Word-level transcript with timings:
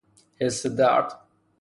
حس 0.39 0.65
درد 0.67 1.11